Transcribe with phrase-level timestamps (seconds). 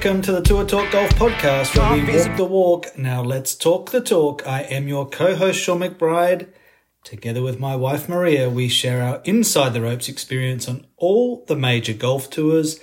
[0.00, 2.96] Welcome to the Tour Talk Golf Podcast, where we walk the walk.
[2.96, 4.46] Now let's talk the talk.
[4.46, 6.46] I am your co-host Shaun McBride.
[7.02, 11.56] Together with my wife Maria, we share our inside the ropes experience on all the
[11.56, 12.78] major golf tours.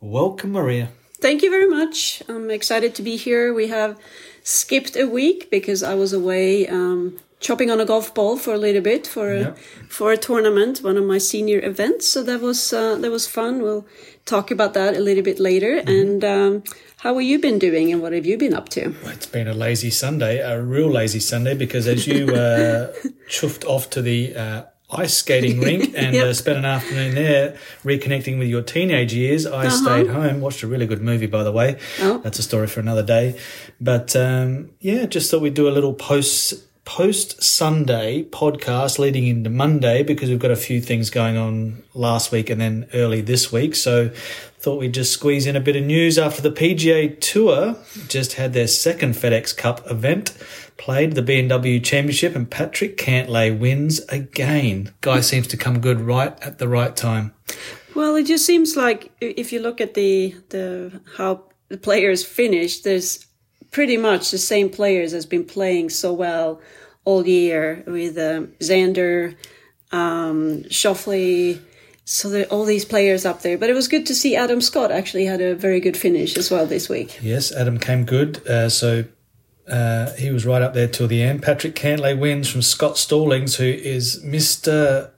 [0.00, 0.88] Welcome, Maria.
[1.20, 2.22] Thank you very much.
[2.30, 3.52] I'm excited to be here.
[3.52, 3.98] We have
[4.42, 8.58] skipped a week because I was away um, chopping on a golf ball for a
[8.58, 9.58] little bit for a, Yep.
[9.90, 12.08] for a tournament, one of my senior events.
[12.08, 13.60] So that was uh, that was fun.
[13.60, 13.86] We'll
[14.24, 15.76] talk about that a little bit later.
[15.86, 16.62] And um,
[16.98, 18.94] how have you been doing, and what have you been up to?
[19.04, 22.92] It's been a lazy Sunday, a real lazy Sunday, because as you uh,
[23.28, 26.26] chuffed off to the uh, ice skating rink and Yep.
[26.26, 30.66] uh, spent an afternoon there reconnecting with your teenage years, I stayed home, watched a
[30.66, 31.78] really good movie, by the way.
[32.00, 32.18] Oh.
[32.18, 33.38] That's a story for another day.
[33.80, 36.54] But um, yeah, just thought we'd do a little post
[36.84, 42.30] post Sunday podcast leading into Monday because we've got a few things going on last
[42.30, 43.74] week and then early this week.
[43.74, 44.10] So
[44.64, 47.76] thought we'd just squeeze in a bit of news after the PGA Tour
[48.08, 50.36] just had their second FedEx Cup event.
[50.76, 54.92] Played the BMW Championship and Patrick Cantlay wins again.
[55.00, 57.34] Guy seems to come good right at the right time.
[57.94, 62.80] Well, it just seems like if you look at the the how the players finish,
[62.80, 63.26] there's
[63.74, 66.60] pretty much the same players has been playing so well
[67.04, 69.34] all year with um, Xander,
[69.90, 71.60] um, Schauffele.
[72.04, 74.92] So there all these players up there, but it was good to see Adam Scott
[74.92, 77.18] actually had a very good finish as well this week.
[77.20, 78.46] Yes, Adam came good.
[78.46, 79.04] Uh, so
[79.66, 81.42] uh, he was right up there till the end.
[81.42, 85.10] Patrick Cantlay wins from Scott Stallings, who is Mr.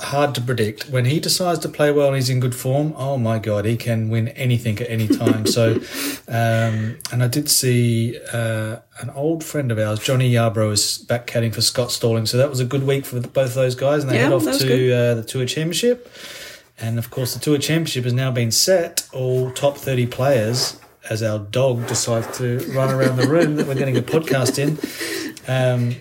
[0.00, 0.88] Hard to predict.
[0.88, 3.76] When he decides to play well and he's in good form, oh my God, he
[3.76, 5.46] can win anything at any time.
[5.46, 5.72] so,
[6.28, 11.26] um, and I did see uh, an old friend of ours, Johnny Yarbrough, is back
[11.26, 12.26] caddying for Scott Stalling.
[12.26, 14.02] So that was a good week for both those guys.
[14.02, 16.10] And they Yeah, head off to uh, the Tour Championship.
[16.78, 19.06] And of course, the Tour Championship has now been set.
[19.12, 23.74] All top 30 players, as our dog decides to run around the room that we're
[23.74, 24.78] getting a podcast in.
[25.46, 25.96] Um,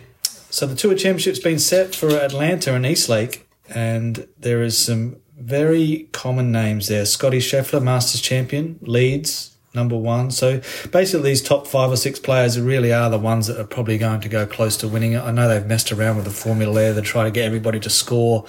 [0.49, 3.45] so the Tour Championship's been set for Atlanta and Eastlake.
[3.73, 7.05] And there is some very common names there.
[7.05, 10.31] Scotty Scheffler, Masters champion, leads, number one.
[10.31, 13.97] So basically, these top five or six players really are the ones that are probably
[13.97, 15.21] going to go close to winning it.
[15.21, 16.93] I know they've messed around with the formula there.
[16.93, 18.45] They're trying to get everybody to score,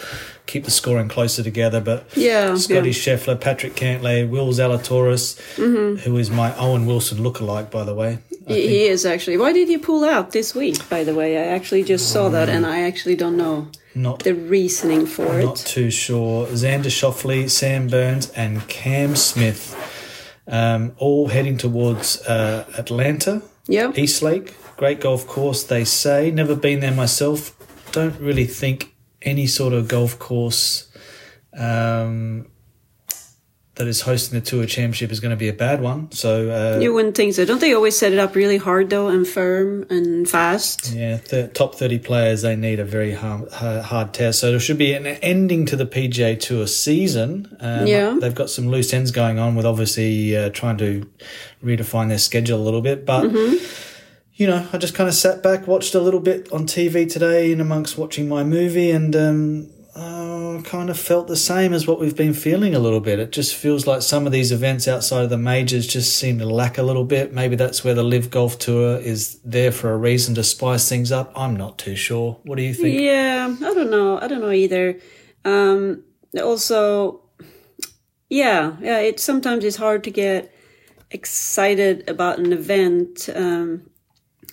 [0.46, 1.80] keep the scoring closer together.
[1.80, 2.94] But Yeah, Scotty yeah.
[2.94, 5.96] Scheffler, Patrick Cantlay, Will Zalatoris, mm-hmm.
[5.98, 8.18] who is my Owen Wilson lookalike, by the way.
[8.54, 9.36] He, he is actually.
[9.36, 10.88] Why did you pull out this week?
[10.88, 14.34] By the way, I actually just saw that, and I actually don't know not the
[14.34, 15.44] reasoning for Not it.
[15.46, 16.46] Not too sure.
[16.46, 19.74] Xander Schauffele, Sam Burns, and Cam Smith,
[20.46, 23.92] um, all heading towards uh, Atlanta, Yeah.
[23.96, 24.54] Eastlake.
[24.76, 26.30] Great golf course, they say.
[26.30, 27.56] Never been there myself.
[27.92, 30.88] Don't really think any sort of golf course
[31.58, 32.46] um,
[33.80, 36.12] that is hosting the Tour Championship is going to be a bad one.
[36.12, 37.44] So uh, You wouldn't think so.
[37.46, 40.92] Don't they always set it up really hard though, and firm and fast?
[40.92, 44.38] Yeah, the top 30 players, they need a very hard, hard test.
[44.40, 47.56] So there should be an ending to the PGA Tour season.
[47.58, 48.16] Um, Yeah.
[48.20, 51.08] They've got some loose ends going on with obviously uh, trying to
[51.64, 53.06] redefine their schedule a little bit.
[53.06, 53.64] But, Mm-hmm.
[54.34, 57.50] you know, I just kind of sat back, watched a little bit on TV today
[57.52, 62.00] in amongst watching my movie and um, uh, kind of felt the same as what
[62.00, 63.18] we've been feeling a little bit.
[63.18, 66.46] It just feels like some of these events outside of the majors just seem to
[66.46, 67.32] lack a little bit.
[67.32, 71.12] Maybe that's where the LIV Golf Tour is there for a reason to spice things
[71.12, 71.32] up.
[71.36, 72.38] I'm not too sure.
[72.44, 73.00] What do you think?
[73.00, 74.18] Yeah, I don't know.
[74.20, 74.98] I don't know either.
[75.44, 76.04] Um,
[76.40, 77.22] also,
[78.28, 78.98] yeah, yeah.
[79.00, 80.54] It sometimes it's hard to get
[81.10, 83.28] excited about an event.
[83.34, 83.89] Um,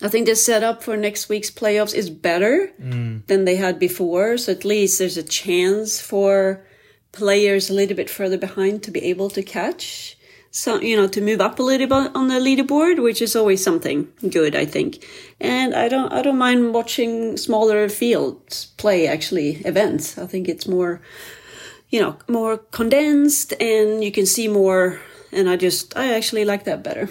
[0.02, 3.26] I think the setup for next week's playoffs is better mm.
[3.26, 4.38] than they had before.
[4.38, 6.64] So at least there's a chance for
[7.12, 10.18] players a little bit further behind to be able to catch.
[10.52, 13.64] So, you know, to move up a little bit on the leaderboard, which is always
[13.64, 15.04] something good, I think.
[15.40, 20.18] And I don't, I don't mind watching smaller fields play actually events.
[20.18, 21.02] I think it's more,
[21.90, 25.00] you know, more condensed and you can see more.
[25.32, 27.10] And I just, I actually like that better.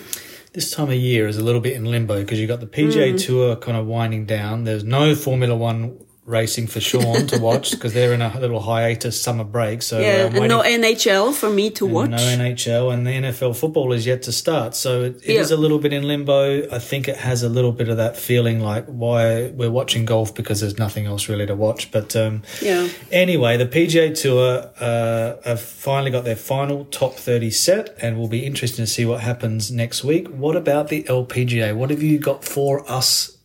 [0.56, 3.12] This time of year is a little bit in limbo because you've got the PGA
[3.12, 3.23] Mm.
[3.23, 4.64] Tour kind of winding down.
[4.64, 9.20] There's no Formula One racing for Shaun to watch because they're in a little hiatus
[9.20, 9.81] summer break.
[9.82, 12.11] So Yeah, uh, and no NHL for me to watch.
[12.11, 14.75] No NHL and the NFL football is yet to start.
[14.75, 15.56] So it, it is Yeah.
[15.56, 16.69] a little bit in limbo.
[16.75, 20.34] I think it has a little bit of that feeling like why we're watching golf
[20.34, 21.90] because there's nothing else really to watch.
[21.93, 22.88] But um, Yeah.
[23.12, 28.29] anyway, the PGA Tour uh, have finally got their final top 30 set and we'll
[28.29, 30.26] be interesting to see what happens next week.
[30.29, 31.75] What about the LPGA?
[31.76, 33.35] What have you got for us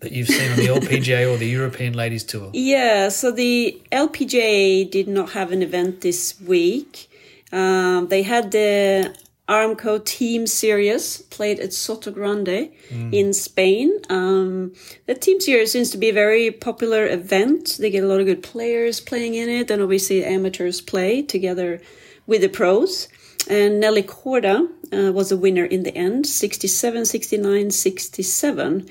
[0.00, 2.50] that you've seen on the LPGA or the European Ladies Tour?
[2.52, 7.10] Yeah, so the LPGA did not have an event this week.
[7.52, 9.16] Um, they had the
[9.48, 12.70] Aramco Team Series played at Sotogrande
[13.12, 13.98] in Spain.
[14.10, 14.74] Um,
[15.06, 17.78] the Team Series seems to be a very popular event.
[17.80, 21.80] They get a lot of good players playing in it, and obviously amateurs play together
[22.26, 23.08] with the pros.
[23.48, 28.88] And Nelly Korda uh, was the winner in the end 67, 69, 67.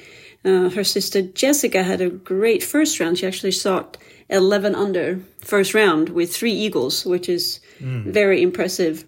[0.48, 3.18] Uh, her sister Jessica had a great first round.
[3.18, 3.98] She actually shot
[4.30, 9.06] 11 under first round with three eagles, which is very impressive.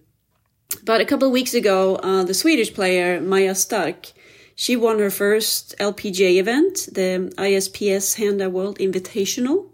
[0.84, 4.12] But a couple of weeks ago, uh, the Swedish player Maja Stark,
[4.56, 9.70] she won her first LPGA event, the ISPS Handa World Invitational.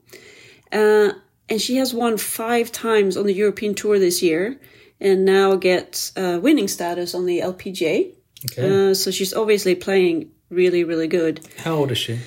[0.71, 1.13] Uh,
[1.49, 4.59] and she has won five times on the European Tour this year
[4.99, 8.13] and now gets uh, winning status on the LPGA.
[8.51, 8.89] Okay.
[8.89, 11.41] Uh, so she's obviously playing really, really good.
[11.63, 12.19] How old is she?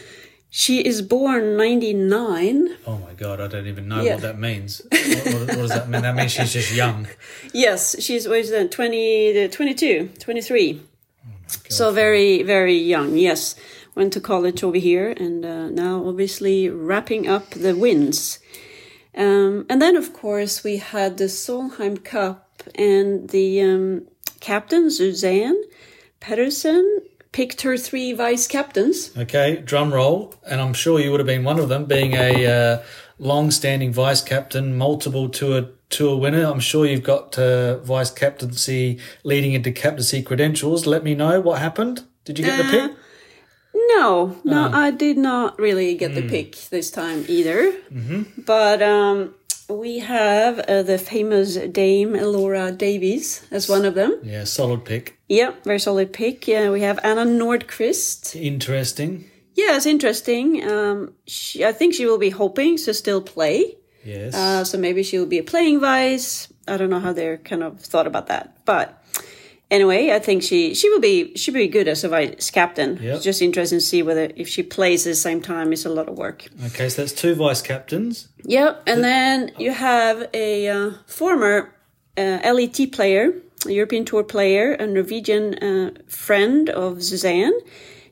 [0.51, 2.77] She is born 99.
[2.87, 4.15] Oh my god, I don't even know Yeah.
[4.15, 4.81] what that means.
[4.91, 6.03] what, what, what does that mean?
[6.03, 7.07] That means she's just young.
[7.53, 8.71] Yes, she's what is that?
[8.71, 10.83] 20, uh, 22, 23.
[11.69, 13.17] so very, very young.
[13.19, 13.55] Yes,
[13.95, 18.39] went to college over here, and uh, now obviously wrapping up the wins.
[19.17, 24.07] Um, and then, of course, we had the Solheim Cup, and the um,
[24.41, 25.55] captain Suzann
[26.21, 26.85] Pettersen
[27.33, 29.17] picked her three vice captains.
[29.17, 32.47] Okay, drum roll, and I'm sure you would have been one of them, being a
[32.47, 32.83] uh,
[33.19, 36.45] long-standing vice captain, multiple tour tour winner.
[36.45, 40.87] I'm sure you've got uh, vice captaincy leading into captaincy credentials.
[40.87, 42.05] Let me know what happened.
[42.25, 42.97] Did you get the pick?
[43.75, 47.73] No, no, I did not really get the pick this time either.
[48.37, 49.35] But um,
[49.69, 54.19] we have uh, the famous Dame Laura Davies as one of them.
[54.23, 55.19] Yeah, solid pick.
[55.29, 56.49] Yep, very solid pick.
[56.49, 58.41] Yeah, we have Anna Nordqvist.
[58.41, 59.25] Interesting.
[59.55, 60.69] Yeah, it's interesting.
[60.69, 63.77] Um, she, I think she will be hoping to still play.
[64.05, 64.35] Yes.
[64.35, 66.53] Uh, so maybe she'll be a playing vice.
[66.67, 68.98] I don't know how they're kind of thought about that, but
[69.71, 72.99] anyway, I think she she will be she will be good as a vice captain.
[73.01, 73.15] Yep.
[73.17, 75.91] It's just interesting to see whether if she plays at the same time, it's a
[75.91, 76.47] lot of work.
[76.67, 78.29] okay, so that's two vice captains.
[78.45, 81.75] Yep, and then you have a uh, former
[82.17, 83.33] uh, LET player,
[83.67, 87.53] a European Tour player, a Norwegian uh, friend of Suzann.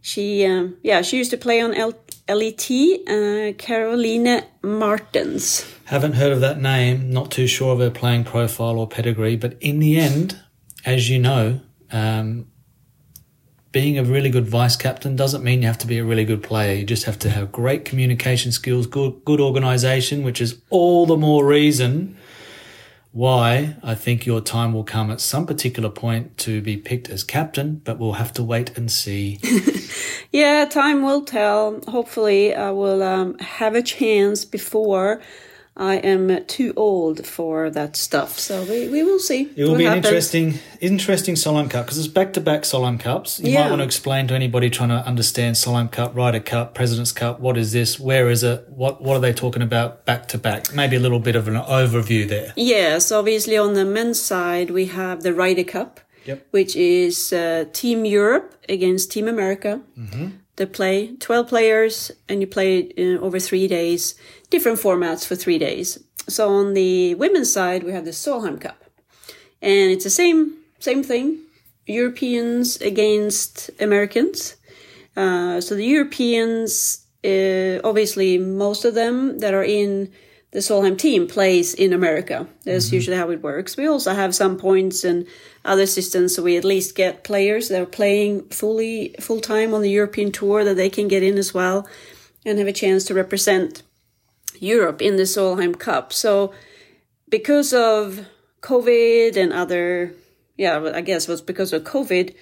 [0.03, 1.99] She, um, yeah, she used to play on L-
[2.29, 2.70] LET,
[3.08, 5.67] uh, Caroline Martens.
[5.87, 7.11] Haven't heard of that name.
[7.11, 9.35] Not too sure of her playing profile or pedigree.
[9.37, 10.41] But in the end,
[10.86, 11.60] as you know,
[11.90, 12.46] um,
[13.72, 16.42] being a really good vice captain doesn't mean you have to be a really good
[16.42, 16.74] player.
[16.74, 21.16] You just have to have great communication skills, good good organisation, which is all the
[21.16, 22.16] more reason
[23.12, 27.22] why I think your time will come at some particular point to be picked as
[27.22, 27.82] captain.
[27.84, 29.40] But we'll have to wait and see.
[30.32, 31.80] Yeah, time will tell.
[31.88, 35.20] Hopefully, I will um, have a chance before
[35.78, 38.38] I am too old for that stuff.
[38.38, 39.50] So we, we will see.
[39.56, 43.38] It will be an interesting, interesting Solheim Cup because it's back to back Solheim Cups.
[43.40, 43.69] You might Yeah.
[43.69, 47.40] want to explain to anybody trying to understand Solheim Cup, Ryder Cup, President's Cup.
[47.40, 48.00] What is this?
[48.00, 48.64] Where is it?
[48.70, 50.73] What What are they talking about back to back?
[50.75, 52.55] Maybe a little bit of an overview there.
[52.56, 56.46] Yes, obviously on the men's side, we have the Ryder Cup, Yep.
[56.52, 59.82] which is uh, Team Europe against Team America.
[60.56, 64.15] They play 12 players and you play uh, over three days,
[64.51, 65.98] different formats for three days.
[66.29, 68.82] So on the women's side, we have the Solheim Cup.
[69.63, 71.41] And it's the same, same thing.
[71.86, 74.56] Europeans against Americans.
[75.17, 80.10] Uh, so the Europeans, uh, obviously, most of them that are in
[80.56, 82.48] the Solheim team plays in America.
[82.65, 83.77] That's usually how it works.
[83.77, 85.27] We also have some points and
[85.67, 89.82] other systems, so we at least get players that are playing fully full time on
[89.82, 91.86] the European tour that they can get in as well
[92.46, 93.82] and have a chance to represent
[94.58, 96.10] Europe in the Solheim Cup.
[96.15, 96.55] So
[97.29, 98.27] because of
[98.63, 100.15] COVID and other,
[100.56, 102.34] yeah, I guess it was because of COVID,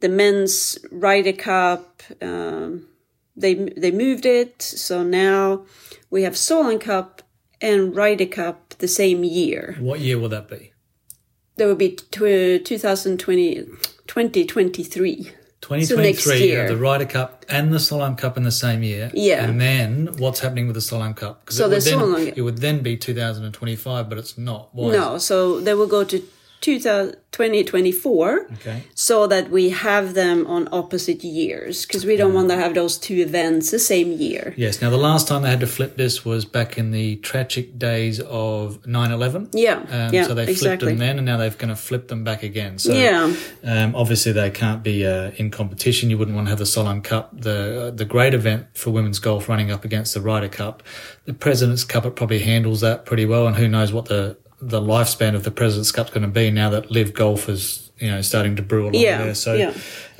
[0.00, 2.88] the men's Ryder Cup, um,
[3.36, 4.60] they they moved it.
[4.60, 5.64] So now
[6.10, 7.22] we have Solheim Cup
[7.60, 9.76] and Ryder Cup the same year.
[9.80, 10.72] What year will that be?
[11.56, 13.64] There will be tw- 2020,
[14.06, 15.32] 2023.
[15.60, 16.68] 2023, you year.
[16.68, 19.10] the Ryder Cup and the Solheim Cup in the same year.
[19.12, 19.44] Yeah.
[19.44, 21.50] And then what's happening with the Solheim Cup?
[21.50, 24.68] So it would, the then, Solheim- it would then be 2025, but it's not.
[24.72, 24.92] Why?
[24.92, 28.82] No, so they will go to 2000 2024 Okay.
[28.94, 32.98] so that we have them on opposite years because we don't want to have those
[32.98, 34.54] two events the same year.
[34.56, 34.80] Yes.
[34.82, 38.20] Now, the last time they had to flip this was back in the tragic days
[38.20, 39.50] of 9 11.
[39.52, 40.88] Yeah, Um, yeah, so they flipped exactly.
[40.92, 42.78] them then, and now they're going to flip them back again.
[42.78, 43.32] So Yeah.
[43.64, 46.10] um, obviously they can't be uh, in competition.
[46.10, 49.18] You wouldn't want to have the Solheim Cup, the uh, the great event for women's
[49.18, 50.82] golf, running up against the Ryder Cup.
[51.26, 54.80] The President's Cup it probably handles that pretty well, and who knows what the the
[54.80, 58.20] lifespan of the President's Cup's going to be now that LIV Golf is you know
[58.22, 59.34] starting to brew along Yeah, there.
[59.34, 59.72] So yeah.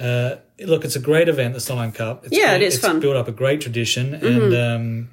[0.04, 2.24] uh, look, it's a great event, the Solheim Cup.
[2.26, 2.92] It's Yeah, it been- is it's fun.
[2.92, 3.00] Mm-hmm.
[3.00, 5.08] built up a great tradition, and um,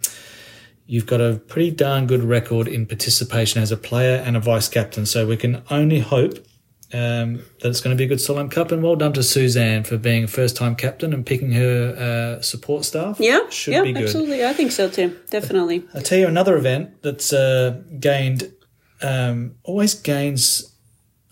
[0.87, 4.67] you've got a pretty darn good record in participation as a player and a vice
[4.69, 5.05] captain.
[5.05, 6.45] So we can only hope.
[6.93, 9.85] Um, that it's going to be a good Solheim Cup, and well done to Suzann
[9.85, 13.19] for being a first-time captain and picking her uh, support staff.
[13.19, 14.03] Yeah, should yeah, be good.
[14.03, 14.45] absolutely.
[14.45, 15.17] I think so too.
[15.31, 15.83] Definitely.
[15.95, 18.53] I'll tell you another event that's uh, gained,
[19.01, 20.71] um, always gains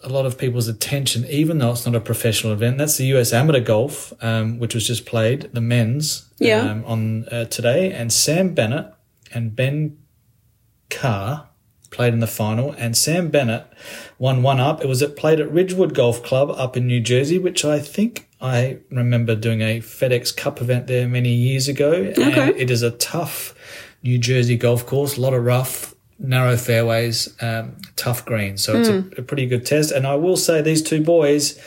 [0.04, 2.78] a lot of people's attention, even though it's not a professional event.
[2.78, 6.60] That's the US Amateur Golf, um, which was just played, the men's, Yeah.
[6.60, 7.92] um, on uh, today.
[7.94, 8.88] And Sam Bennett
[9.34, 9.98] and Ben
[10.90, 11.48] Carr
[11.90, 13.66] played in the final, and Sam Bennett
[14.18, 14.82] won one up.
[14.84, 18.28] It was at, played at Ridgewood Golf Club up in New Jersey, which I think
[18.42, 21.92] I remember doing a FedEx Cup event there many years ago.
[21.94, 22.42] Okay.
[22.50, 23.56] And it is a tough
[24.02, 25.94] New Jersey golf course, a lot of rough,
[26.24, 28.64] narrow fairways, um, tough greens.
[28.64, 29.92] So it's a, a pretty good test.
[29.92, 31.60] And I will say these two boys,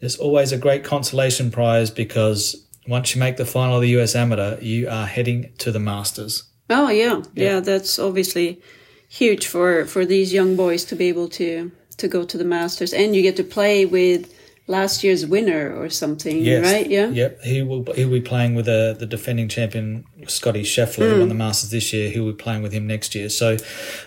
[0.00, 4.14] there's always a great consolation prize because once you make the final of the US
[4.14, 6.44] Amateur, you are heading to the Masters.
[6.68, 7.60] Oh yeah, yeah.
[7.60, 8.60] That's obviously
[9.08, 12.92] huge for for these young boys to be able to to go to the Masters,
[12.92, 14.32] and you get to play with
[14.72, 16.88] last year's winner or something, right?
[16.90, 17.08] Yeah.
[17.08, 17.42] Yep.
[17.42, 17.84] He will.
[17.94, 21.92] He'll be playing with uh, the defending champion Scotty Scheffler, who won the Masters this
[21.92, 22.10] year.
[22.10, 23.28] He'll be playing with him next year.
[23.28, 23.58] So,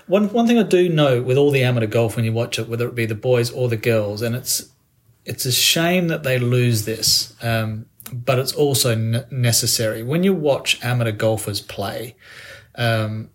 [0.07, 2.67] one one thing I do know with all the amateur golf when you watch it,
[2.67, 4.69] whether it be the boys or the girls, and it's
[5.23, 10.33] it's a shame that they lose this, um, but it's also n- necessary when you
[10.33, 12.15] watch amateur golfers play.
[12.77, 13.29] Um,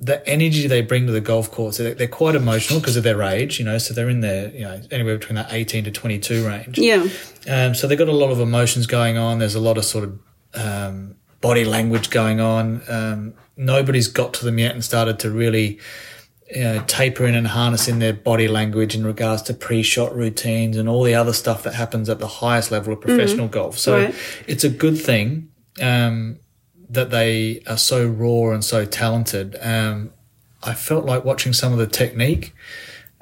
[0.00, 3.20] the energy they bring to the golf course, they're, they're quite emotional because of their
[3.22, 6.46] age, you know, so they're in their, you know, anywhere between that 18 to 22
[6.46, 6.78] range.
[6.78, 7.06] Yeah.
[7.48, 9.38] Um, so they've got a lot of emotions going on.
[9.38, 10.18] There's a lot of sort of
[10.54, 12.82] um, body language going on.
[12.88, 15.80] Um, nobody's got to them yet and started to really
[16.54, 20.76] you know, taper in and harness in their body language in regards to pre-shot routines
[20.76, 23.76] and all the other stuff that happens at the highest level of professional golf.
[23.78, 24.14] So Right.
[24.46, 25.48] it's a good thing
[25.82, 26.38] um,
[26.88, 29.56] that they are so raw and so talented.
[29.60, 30.12] Um,
[30.62, 32.54] I felt like watching some of the technique.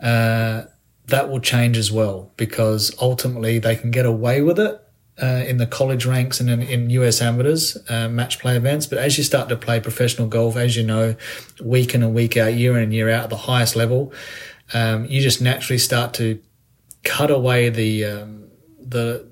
[0.01, 0.65] Uh,
[1.07, 4.81] that will change as well because ultimately they can get away with it
[5.23, 8.87] uh, in the college ranks and in, in US amateurs uh, match play events.
[8.87, 11.17] But as you start to play professional golf, as you know,
[11.63, 14.13] week in and week out, year in and year out at the highest level,
[14.75, 16.41] um, you just naturally start to
[17.05, 18.49] cut away the um,
[18.81, 19.27] the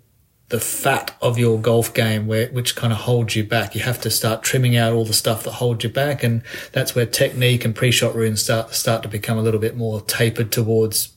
[0.51, 3.75] the fat of your golf game where which kind of holds you back.
[3.75, 6.95] You have to start trimming out all the stuff that holds you back and that's
[6.95, 11.15] where technique and pre-shot runes start start to become a little bit more tapered towards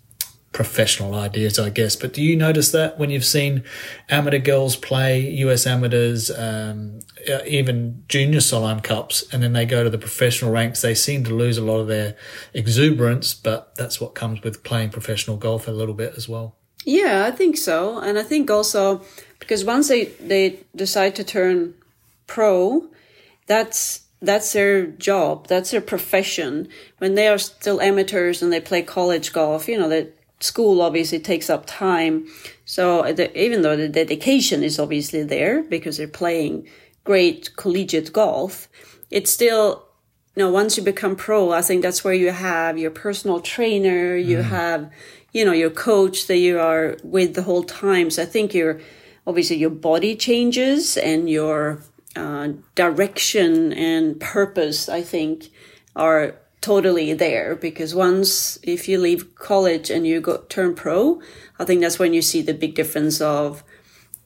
[0.57, 1.95] professional ideas, I guess.
[1.95, 3.63] But do you notice that when you've seen
[4.09, 6.99] amateur girls play US amateurs, um,
[7.31, 11.23] uh, even junior Solheim Cups, and then they go to the professional ranks, they seem
[11.25, 12.15] to lose a lot of their
[12.55, 16.56] exuberance, but that's what comes with playing professional golf a little bit as well.
[16.87, 19.01] Yeah, I think so, and I think also
[19.39, 21.73] because once they they decide to turn
[22.27, 22.87] pro,
[23.45, 26.69] that's that's their job, that's their profession.
[26.99, 31.19] When they are still amateurs and they play college golf, you know, the school obviously
[31.19, 32.25] takes up time.
[32.63, 36.69] So the, even though the dedication is obviously there because they're playing
[37.03, 38.69] great collegiate golf,
[39.11, 39.87] it's still
[40.37, 44.15] you know, once you become pro, I think that's where you have your personal trainer,
[44.15, 44.43] you mm.
[44.43, 44.91] have,
[45.33, 48.09] you know, your coach that you are with the whole time.
[48.09, 48.79] So I think your,
[49.25, 51.83] obviously your body changes and your
[52.15, 55.49] uh, direction and purpose, I think,
[55.95, 61.21] are totally there because once if you leave college and you go turn pro,
[61.59, 63.63] I think that's when you see the big difference of,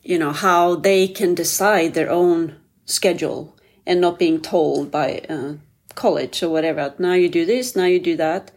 [0.03, 2.55] you know, how they can decide their own
[2.86, 5.53] schedule and not being told by uh,
[5.96, 6.93] college or whatever.
[6.98, 8.51] Now you do this, now you do that.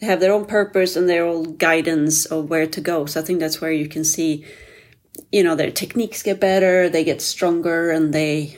[0.00, 3.06] They have their own purpose and their own guidance of where to go.
[3.06, 4.44] So I think that's where you can see,
[5.32, 8.56] you know, their techniques get better, they get stronger, and they,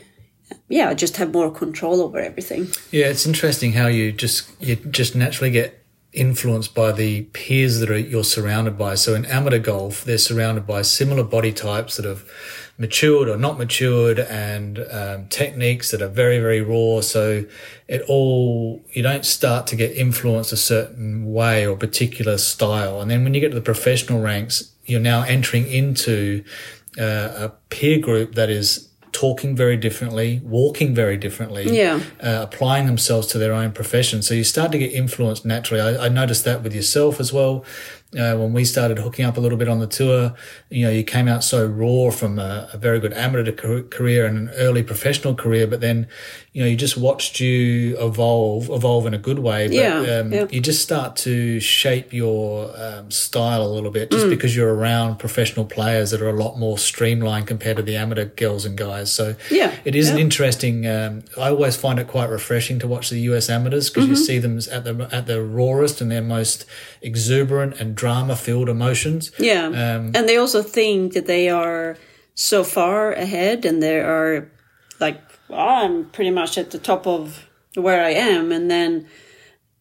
[0.69, 2.69] yeah, just have more control over everything.
[2.91, 5.80] Yeah, it's interesting how you just you just naturally get
[6.13, 8.95] influenced by the peers that are, you're surrounded by.
[8.97, 12.29] So in amateur golf, they're surrounded by similar body types that have
[12.79, 17.01] matured or not matured, and um, techniques that are very very raw.
[17.01, 17.45] So
[17.87, 23.11] it all you don't start to get influenced a certain way or particular style, and
[23.11, 26.43] then when you get to the professional ranks, you're now entering into
[26.99, 32.01] uh, a peer group that is talking very differently, walking very differently, Yeah.
[32.23, 34.23] uh, applying themselves to their own profession.
[34.23, 35.81] So you start to get influenced naturally.
[35.81, 37.65] I, I noticed that with yourself as well.
[38.19, 40.35] Uh, when we started hooking up a little bit on the tour,
[40.69, 44.37] you know, you came out so raw from a, a very good amateur career and
[44.37, 46.09] an early professional career, but then,
[46.53, 49.69] you know, you just watched you evolve, evolve in a good way.
[49.69, 50.47] But, Yeah, um, yeah.
[50.51, 54.31] you just start to shape your um, style a little bit just Mm.
[54.31, 58.25] because you're around professional players that are a lot more streamlined compared to the amateur
[58.25, 59.13] girls and guys.
[59.13, 60.87] So Yeah, it is an interesting.
[60.87, 64.11] Um, I always find it quite refreshing to watch the US amateurs because Mm-hmm.
[64.15, 66.67] you see them at the at their rawest and their most
[67.03, 69.31] exuberant and drama filled emotions.
[69.39, 69.67] Yeah.
[69.67, 71.99] Um, and they also think that they are
[72.35, 74.51] so far ahead and they are
[74.99, 78.53] like, well, I'm pretty much at the top of where I am.
[78.53, 79.07] And then,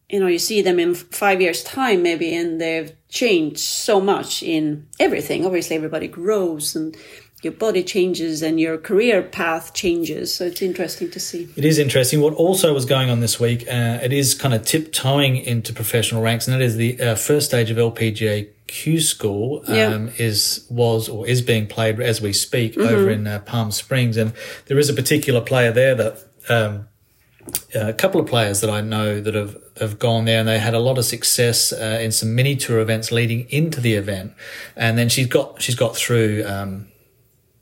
[0.09, 4.43] you know, you see them in five years' time, maybe, and they've changed so much
[4.43, 5.45] in everything.
[5.45, 6.97] Obviously, everybody grows and
[7.41, 10.33] your body changes and your career path changes.
[10.33, 11.47] So it's interesting to see.
[11.55, 12.21] It is interesting.
[12.21, 16.21] What also was going on this week, uh, it is kind of tiptoeing into professional
[16.21, 20.09] ranks, and that is the uh, first stage of LPGA Q School um, Yeah.
[20.17, 24.33] is was or is being played as we speak over in uh, Palm Springs, and
[24.67, 26.25] there is a particular player there that.
[26.49, 26.87] Um,
[27.73, 30.75] a couple of players that I know that have have gone there and they had
[30.75, 34.33] a lot of success uh, in some mini tour events leading into the event,
[34.75, 36.88] and then she's got she's got through um,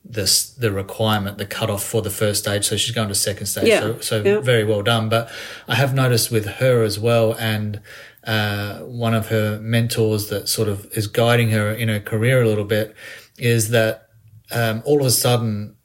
[0.10, 3.68] this the requirement the cutoff for the first stage, so she's going to second stage.
[3.68, 4.40] Yeah, So, so yeah.
[4.40, 5.10] very well done.
[5.10, 5.30] But
[5.68, 7.82] I have noticed with her as well, and
[8.26, 12.48] uh, one of her mentors that sort of is guiding her in her career a
[12.48, 12.96] little bit
[13.38, 14.10] is that
[14.52, 15.76] um, all of a sudden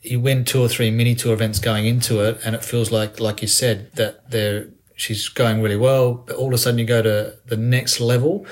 [0.00, 3.20] you win two or three mini tour events going into it, and it feels like,
[3.20, 6.14] like you said, that they're she's going really well.
[6.14, 8.46] But all of a sudden, you go to the next level,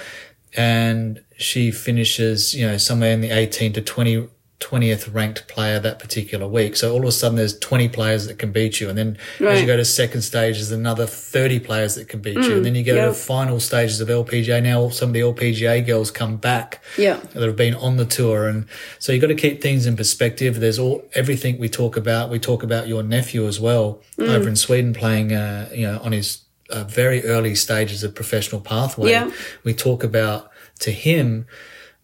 [0.56, 4.28] and she finishes, you know, somewhere in the eighteen to 20,
[4.60, 6.76] 20th ranked player that particular week.
[6.76, 9.60] So all of a sudden, there's twenty players that can beat you, and then as
[9.60, 12.74] you go to second stage, there's another thirty players that can beat you, and then
[12.74, 13.06] you go yeah.
[13.06, 14.62] to final stages of LPGA.
[14.62, 17.16] Now some of the LPGA girls come back Yeah.
[17.32, 18.66] that have been on the tour and
[18.98, 22.38] so you've got to keep things in perspective there's all everything we talk about we
[22.38, 24.28] talk about your nephew as well Mm.
[24.28, 28.60] over in sweden playing uh, you know on his uh, very early stages of professional
[28.60, 29.30] pathway Yeah.
[29.64, 31.46] we talk about to him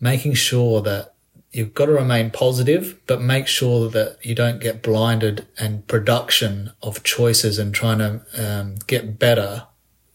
[0.01, 1.13] making sure that
[1.57, 6.73] you've got to remain positive but make sure that you don't get blinded and production
[6.83, 9.67] of choices and trying to um, get better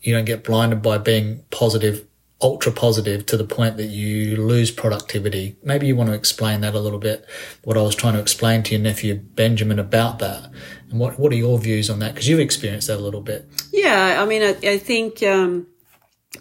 [0.02, 2.06] you don't get blinded by being positive,
[2.42, 5.56] ultra positive to the point that you lose productivity.
[5.64, 7.26] Maybe you want to explain that a little bit.
[7.64, 10.50] What I was trying to explain to your nephew Benjamin about that,
[10.90, 12.14] and what what are your views on that?
[12.14, 13.48] Because you've experienced that a little bit.
[13.72, 15.68] Yeah, I mean, I, I think um,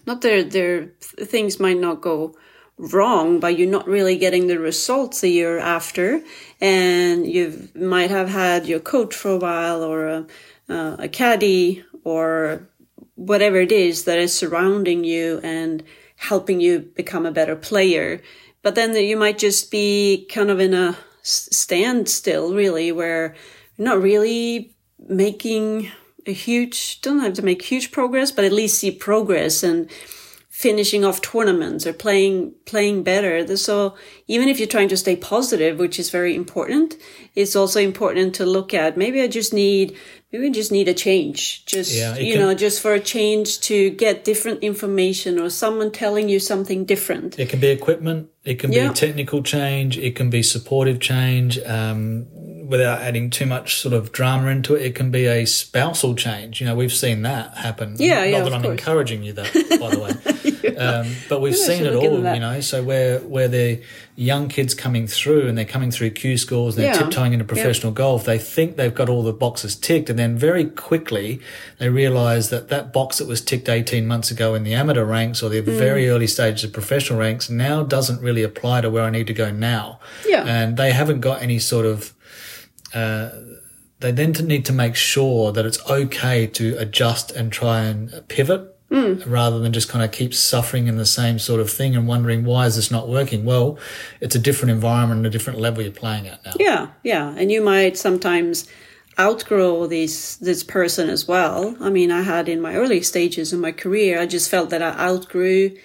[0.07, 0.43] not there.
[0.43, 2.35] There things might not go
[2.81, 6.23] wrong, but you're not really getting the results a year after,
[6.61, 10.27] and you might have had your coach for a while, or a,
[10.69, 12.69] uh, a caddy, or
[13.17, 15.83] whatever it is that is surrounding you and
[16.17, 18.23] helping you become a better player.
[18.63, 23.35] But then you might just be kind of in a standstill, really, where
[23.77, 25.91] you're not really making
[26.27, 29.91] a huge, don't have to make huge progress, but at least see progress and
[30.61, 33.57] finishing off tournaments or playing playing better.
[33.57, 33.95] So
[34.29, 36.97] even if you're trying to stay positive, which is very important,
[37.35, 39.97] it's also important to look at maybe I just need
[40.33, 41.65] maybe I just need a change.
[41.65, 45.91] Just Yeah, you can- know, just for a change to get different information or someone
[45.93, 47.39] telling you something different.
[47.39, 48.89] It can be equipment, it can Yeah.
[48.89, 51.59] be technical change, it can be supportive change.
[51.65, 52.27] Um,
[52.69, 56.61] without adding too much sort of drama into it, it can be a spousal change.
[56.61, 57.97] You know, we've seen that happen.
[57.99, 58.79] Yeah, Not yeah, that I'm course.
[58.79, 60.13] encouraging you that, by the way.
[60.79, 62.03] um, but we've seen it all,
[62.35, 62.61] you know.
[62.61, 63.83] So where where the
[64.17, 66.99] young kids coming through and they're coming through Q schools, they're Yeah.
[66.99, 68.25] tiptoeing into professional golf.
[68.25, 71.41] They think they've got all the boxes ticked, and then very quickly
[71.79, 75.43] they realise that that box that was ticked 18 months ago in the amateur ranks
[75.43, 75.79] or the Mm.
[75.79, 79.35] very early stages of professional ranks now doesn't really apply to where I need to
[79.35, 80.01] go now.
[80.29, 80.45] Yeah.
[80.47, 82.13] And they haven't got any sort of
[82.95, 83.31] uh,
[84.01, 88.70] they then need to make sure that it's okay to adjust and try and pivot
[88.91, 92.45] rather than just kind of keep suffering in the same sort of thing and wondering
[92.45, 93.79] why is this not working well
[94.21, 97.53] it's a different environment and a different level you're playing at now Yeah, yeah, and
[97.53, 98.67] you might sometimes
[99.19, 101.77] outgrow this this person as well.
[101.81, 104.83] I mean, I had in my early stages of my career, I just felt that
[104.83, 105.77] I outgrew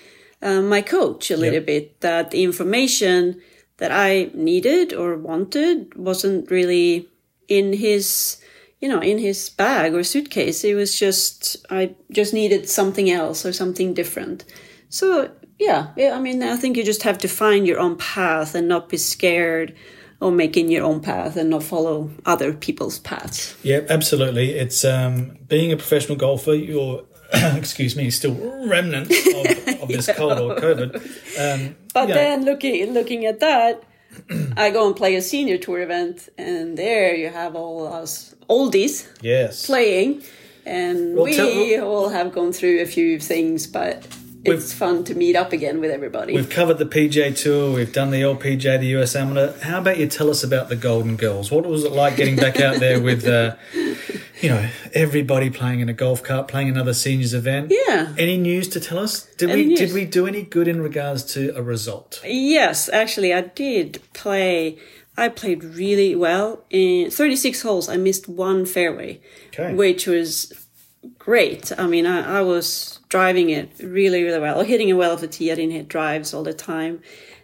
[0.41, 1.65] uh, my coach a little Yep.
[1.65, 2.01] bit.
[2.01, 3.41] That the information
[3.77, 7.07] that I needed or wanted wasn't really
[7.47, 8.37] in his,
[8.79, 10.63] you know, in his bag or suitcase.
[10.63, 14.45] It was just I just needed something else or something different.
[14.89, 16.15] So yeah, yeah.
[16.15, 18.97] I mean, I think you just have to find your own path and not be
[18.97, 19.75] scared
[20.21, 23.55] or making your own path and not follow other people's paths.
[23.63, 24.51] Yeah, absolutely.
[24.51, 26.53] It's um, being a professional golfer.
[26.53, 28.35] You're excuse me, still
[28.67, 30.95] remnants of, of this cold or COVID.
[31.39, 33.83] Um, But yeah, then looking looking at that,
[34.57, 39.07] I go and play a senior tour event, and there you have all us oldies
[39.21, 40.23] yes, playing,
[40.65, 44.05] and Well, we all have gone through a few things, but
[44.45, 46.33] it's fun to meet up again with everybody.
[46.33, 47.73] We've covered the PGA Tour.
[47.73, 49.57] We've done the LPGA, the US Amateur.
[49.59, 51.51] How about you tell us about the Golden Girls?
[51.51, 53.55] What was it like getting back out there with, uh,
[54.41, 57.71] you know, everybody playing in a golf cart, playing another seniors event?
[57.87, 58.13] Yeah.
[58.17, 59.23] Any news to tell us?
[59.37, 59.79] Did Any we news?
[59.79, 62.21] did we do any good in regards to a result?
[62.25, 64.77] Yes, actually, I did play.
[65.17, 67.87] I played really well in 36 holes.
[67.87, 69.73] I missed one fairway, Okay.
[69.73, 70.51] which was
[71.17, 71.71] great.
[71.77, 75.27] I mean, I, I was driving it really, really well, hitting it well off the
[75.27, 75.51] tee.
[75.51, 77.01] I didn't hit drives all the time.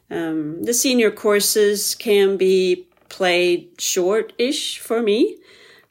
[0.10, 5.38] Um, the senior courses can be played short-ish for me.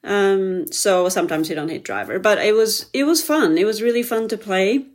[0.03, 3.59] Um, so sometimes you don't hit driver, but it was it was fun.
[3.59, 4.87] It was really fun to play.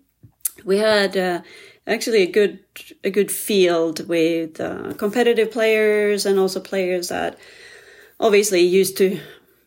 [0.64, 1.42] We had uh,
[1.86, 2.60] actually a good
[3.04, 7.38] a good field with uh, competitive players and also players that
[8.20, 9.20] obviously used to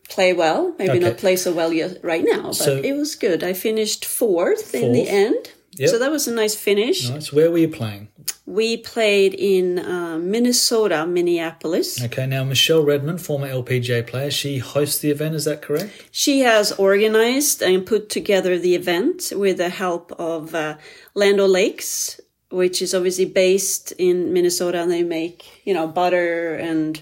[0.09, 0.73] play well.
[0.77, 0.99] Maybe Okay.
[0.99, 3.43] not play so well yet right now, but So- it was good.
[3.43, 5.51] I finished fourth, in the end.
[5.79, 5.89] Yep.
[5.91, 7.09] So that was a nice finish.
[7.09, 7.31] Nice.
[7.31, 8.09] Where were you playing?
[8.45, 12.03] We played in uh, Minnesota, Minneapolis.
[12.03, 15.35] Okay, now Michele Redman, former LPGA player, she hosts the event.
[15.35, 16.07] Is that correct?
[16.11, 20.75] She has organized and put together the event with the help of uh,
[21.13, 27.01] Land Lakes, which is obviously based in Minnesota, and they make you know butter and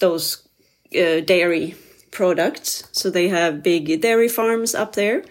[0.00, 0.46] those
[0.94, 1.76] uh, dairy
[2.10, 2.84] products.
[2.92, 5.24] So they have big dairy farms up there.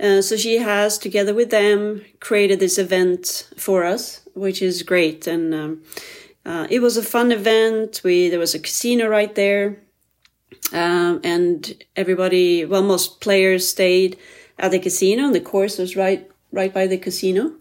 [0.00, 5.26] Uh, so she has, together with them, created this event for us, which is great.
[5.26, 5.82] And um,
[6.46, 8.00] uh, it was a fun event.
[8.02, 9.76] We there was a casino right there
[10.72, 14.16] um, and everybody, well, most players stayed
[14.58, 17.52] at the casino, and the course was right right by the casino.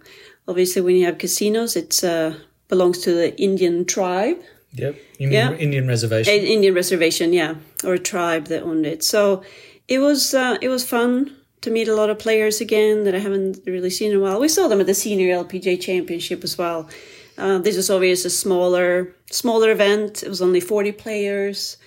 [0.48, 2.36] Obviously, when you have casinos, it's uh,
[2.68, 4.38] belongs to the Indian tribe,
[4.74, 4.96] Yep.
[5.18, 5.54] Yeah.
[5.54, 6.34] Indian reservation?
[6.34, 9.04] uh, Indian reservation, yeah, or a tribe that owned it.
[9.04, 9.44] So
[9.88, 13.20] it was uh, it was fun to meet a lot of players again that I
[13.20, 14.40] haven't really seen in a while.
[14.40, 16.90] We saw them at the senior LPGA championship as well.
[17.38, 20.24] Uh, this was obviously a smaller smaller event.
[20.24, 21.78] It was only forty players,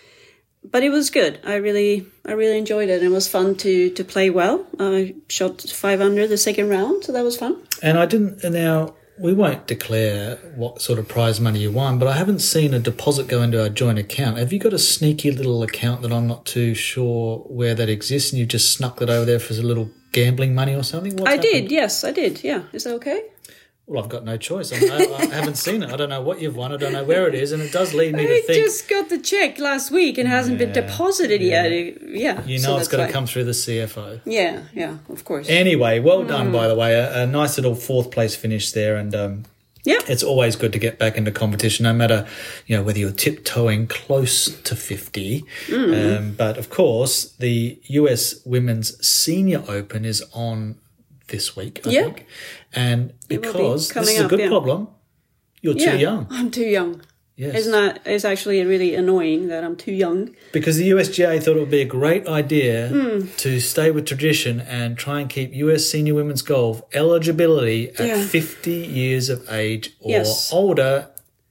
[0.64, 1.40] but it was good.
[1.44, 3.02] I really I really enjoyed it.
[3.02, 4.66] and It was fun to to play well.
[4.78, 7.62] I shot five under the second round, so that was fun.
[7.82, 8.42] And I didn't.
[8.50, 12.72] Now we won't declare what sort of prize money you won, but I haven't seen
[12.74, 14.38] a deposit go into our joint account.
[14.38, 18.32] Have you got a sneaky little account that I'm not too sure where that exists,
[18.32, 21.16] and you've just snuck that over there for a little gambling money or something?
[21.16, 21.52] What's I happened?
[21.52, 22.42] did, yes, I did.
[22.42, 23.22] Yeah, is that okay?
[23.92, 24.72] Well, I've got no choice.
[24.72, 25.90] I, I, haven't seen it.
[25.90, 26.72] I don't know what you've won.
[26.72, 28.64] I don't know where it is, and it does lead me to I think.
[28.64, 31.70] just got the check last week and hasn't been Yeah, deposited yet.
[32.02, 34.20] Yeah, You so know it's that's got to come through the CFO.
[34.24, 35.46] Yeah, yeah, of course.
[35.50, 36.52] Anyway, well done, Mm.
[36.52, 36.94] by the way.
[36.94, 39.42] A, a nice little fourth place finish there, and um,
[39.84, 42.26] yeah, it's always good to get back into competition, no matter
[42.66, 45.44] you know whether you're tiptoeing close to fifty.
[45.66, 46.16] Mm.
[46.18, 50.76] Um, but of course, the US Women's Senior Open is on
[51.28, 52.02] this week, I Yeah.
[52.04, 52.26] think,
[52.74, 54.48] and will be because this is a up, good yeah.
[54.48, 54.88] problem,
[55.60, 55.92] you're yeah.
[55.92, 56.26] too young.
[56.30, 57.02] I'm too young.
[57.34, 58.02] Yes, Isn't that?
[58.04, 60.36] It's actually really annoying that I'm too young.
[60.52, 63.26] because the USGA thought it would be a great idea Hmm.
[63.38, 68.22] to stay with tradition and try and keep US senior women's golf eligibility at Yeah.
[68.22, 70.52] 50 years of age or Yes.
[70.52, 71.08] older.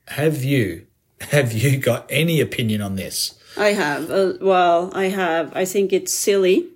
[0.08, 0.84] Have you
[1.32, 3.34] have you got any opinion on this?
[3.58, 4.10] I have.
[4.12, 5.52] Uh, well, I have.
[5.56, 6.68] I think it's silly.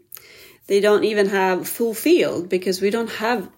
[0.67, 3.49] They don't even have full field because we don't have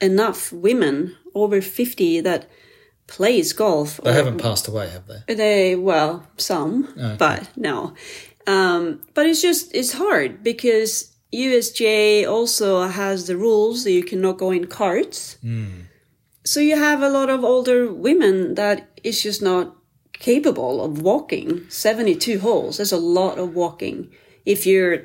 [0.00, 2.48] enough women over 50 that
[3.06, 4.00] plays golf.
[4.02, 5.34] They haven't passed away, have they?
[5.34, 7.94] They well, some, but no.
[8.46, 14.38] Um, but it's just it's hard because USGA also has the rules that you cannot
[14.38, 15.38] go in carts.
[16.44, 19.76] So you have a lot of older women that is just not
[20.12, 22.76] capable of walking 72 holes.
[22.78, 24.10] There's a lot of walking
[24.44, 25.04] if you're,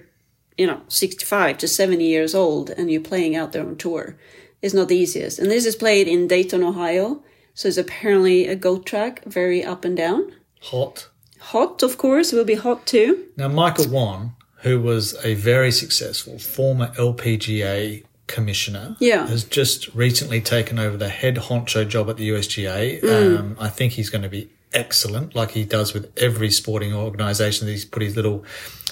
[0.58, 4.17] you know, 65 to 70 years old and you're playing out there on tour.
[4.62, 5.38] It's not the easiest.
[5.39, 7.24] And this is played in Dayton, Ohio.
[7.54, 10.34] So it's apparently a goat track, very up and down.
[10.62, 11.10] Hot.
[11.39, 13.26] Hot, of course, will be hot too.
[13.38, 19.28] Now, Michael Whan, who was a very successful former LPGA commissioner, Yeah.
[19.28, 23.00] has just recently taken over the head honcho job at the USGA.
[23.02, 23.39] Mm.
[23.39, 27.65] Um, I think he's going to be excellent, like he does with every sporting organisation
[27.65, 28.43] that he's put his little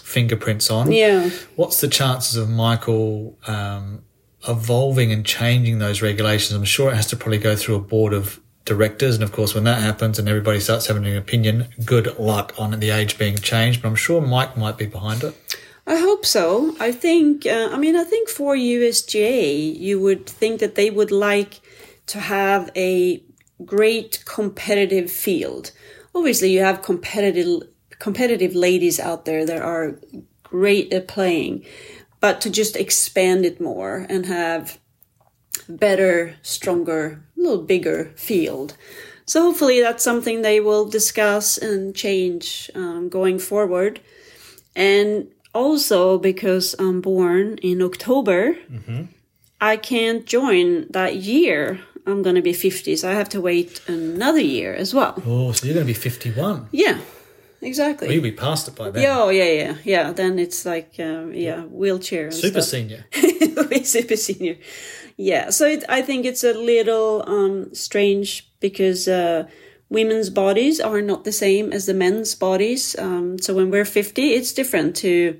[0.01, 0.91] fingerprints on.
[0.91, 1.29] Yeah.
[1.55, 4.03] What's the chances of Michael um,
[4.47, 6.51] evolving and changing those regulations?
[6.51, 9.53] I'm sure it has to probably go through a board of directors, and of course,
[9.53, 13.37] when that happens and everybody starts having an opinion, good luck on the age being
[13.37, 13.81] changed.
[13.81, 15.35] But I'm sure Mike might be behind it.
[15.87, 16.75] I hope so.
[16.79, 21.11] I think, uh, I mean, I think for USGA, you would think that they would
[21.11, 21.61] like
[22.07, 23.23] to have a
[23.63, 25.71] great competitive field.
[26.13, 27.63] Obviously, you have competitive
[27.99, 29.99] competitive ladies out there that are
[30.43, 31.65] great at playing,
[32.19, 34.79] but to just expand it more and have
[35.69, 38.75] better, stronger, a little bigger field.
[39.25, 43.99] So hopefully that's something they will discuss and change um, going forward.
[44.75, 48.57] And also because I'm born in October,
[49.61, 51.79] I can't join that year.
[52.05, 55.21] I'm going to be 50, so I have to wait another year as well.
[55.25, 56.69] Oh, so you're going to be 51.
[56.71, 56.99] Yeah,
[57.61, 58.07] exactly.
[58.07, 59.03] Well, you'll be past it by then.
[59.03, 60.11] Yeah, oh, yeah, yeah, yeah.
[60.11, 62.71] Then it's like, um, yeah, wheelchair Super stuff.
[62.71, 63.05] senior.
[63.83, 64.57] super senior.
[65.17, 69.47] Yeah, so it, I think it's a little um, strange because uh,
[69.89, 72.95] women's bodies are not the same as the men's bodies.
[72.99, 75.39] Um, so when we're 50, it's different to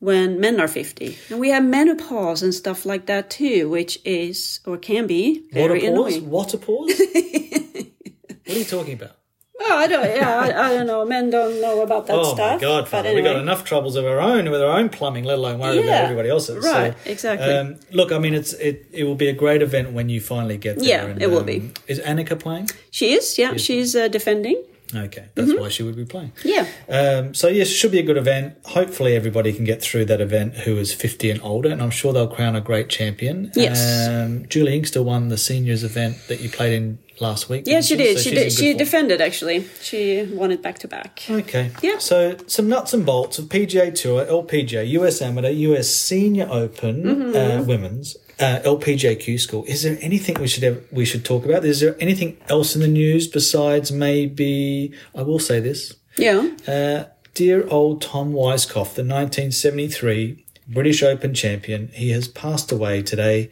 [0.00, 1.16] when men are 50.
[1.30, 5.80] And we have menopause and stuff like that too, which is, or can be, very
[5.80, 6.30] Water annoying.
[6.30, 6.92] Water pause?
[7.12, 9.12] what are you talking about?
[9.60, 11.04] Oh, I don't, yeah, I, I don't know.
[11.04, 12.54] Men don't know about that oh stuff.
[12.54, 13.22] my god, Father, anyway.
[13.22, 16.04] we got enough troubles of our own with our own plumbing, let alone worry about
[16.04, 16.64] everybody else's.
[16.64, 17.52] right, So, exactly.
[17.52, 20.58] Um, look, I mean, it's it, it will be a great event when you finally
[20.58, 20.88] get there.
[20.88, 21.72] Yeah, and, it will um, be.
[21.88, 22.70] Is Annika playing?
[22.92, 24.62] She is, yeah, she's uh, defending.
[24.94, 25.60] Okay, that's Mm-hmm.
[25.60, 26.32] why she would be playing.
[26.44, 26.66] Yeah.
[26.88, 28.56] Um, so yes, should be a good event.
[28.64, 32.12] Hopefully, everybody can get through that event who is fifty and older, and I'm sure
[32.14, 33.52] they'll crown a great champion.
[33.54, 34.08] Yes.
[34.08, 37.64] Um, Juli Inkster won the seniors event that you played in last week.
[37.66, 38.16] Yeah, she did.
[38.16, 38.52] So she did.
[38.52, 38.78] She form.
[38.78, 39.64] defended actually.
[39.80, 41.22] She won it back to back.
[41.28, 41.70] Okay.
[41.82, 41.98] Yeah.
[41.98, 47.36] So some nuts and bolts of PGA Tour, LPGA, US Amateur, US Senior Open, Mm-hmm.
[47.60, 49.64] uh, Women's, uh, LPGA Q School.
[49.64, 51.64] Is there anything we should have, we should talk about?
[51.64, 54.92] Is there anything else in the news besides maybe?
[55.14, 55.94] I will say this.
[56.16, 56.48] Yeah.
[56.66, 57.04] Uh,
[57.34, 63.50] dear old Tom Weiskopf, the 1973 British Open champion, he has passed away today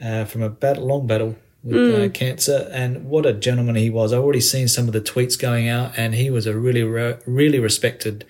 [0.00, 2.68] uh, from a battle, long battle with uh, cancer.
[2.72, 4.12] And what a gentleman he was!
[4.12, 7.16] I've already seen some of the tweets going out, and he was a really, re-
[7.26, 8.24] really respected